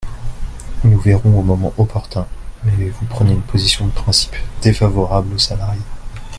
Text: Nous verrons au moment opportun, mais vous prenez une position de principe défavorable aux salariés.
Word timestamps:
Nous 0.83 0.99
verrons 0.99 1.37
au 1.41 1.43
moment 1.43 1.75
opportun, 1.77 2.25
mais 2.63 2.89
vous 2.89 3.05
prenez 3.05 3.33
une 3.33 3.43
position 3.43 3.85
de 3.85 3.91
principe 3.91 4.33
défavorable 4.59 5.35
aux 5.35 5.37
salariés. 5.37 5.77